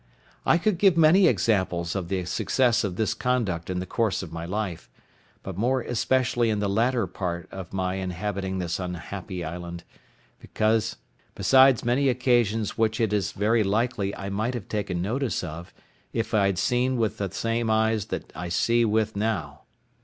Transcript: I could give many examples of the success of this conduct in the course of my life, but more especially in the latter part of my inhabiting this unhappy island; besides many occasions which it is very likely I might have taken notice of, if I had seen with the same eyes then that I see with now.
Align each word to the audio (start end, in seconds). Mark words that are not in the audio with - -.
I 0.47 0.57
could 0.57 0.79
give 0.79 0.97
many 0.97 1.27
examples 1.27 1.95
of 1.95 2.07
the 2.07 2.25
success 2.25 2.83
of 2.83 2.95
this 2.95 3.13
conduct 3.13 3.69
in 3.69 3.77
the 3.79 3.85
course 3.85 4.23
of 4.23 4.33
my 4.33 4.45
life, 4.47 4.89
but 5.43 5.59
more 5.59 5.81
especially 5.81 6.49
in 6.49 6.57
the 6.57 6.67
latter 6.67 7.05
part 7.05 7.47
of 7.51 7.71
my 7.71 7.97
inhabiting 7.97 8.57
this 8.57 8.79
unhappy 8.79 9.43
island; 9.43 9.83
besides 11.35 11.85
many 11.85 12.09
occasions 12.09 12.79
which 12.79 12.99
it 12.99 13.13
is 13.13 13.31
very 13.31 13.63
likely 13.63 14.15
I 14.15 14.29
might 14.31 14.55
have 14.55 14.67
taken 14.67 15.03
notice 15.03 15.43
of, 15.43 15.71
if 16.13 16.33
I 16.33 16.47
had 16.47 16.57
seen 16.57 16.97
with 16.97 17.19
the 17.19 17.29
same 17.29 17.69
eyes 17.69 18.05
then 18.05 18.21
that 18.21 18.35
I 18.35 18.49
see 18.49 18.83
with 18.83 19.15
now. 19.15 19.65